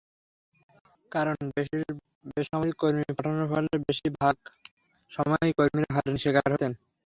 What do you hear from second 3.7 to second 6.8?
বেশির ভাগ সময়ই কর্মীরা হয়রানির শিকার হতেন।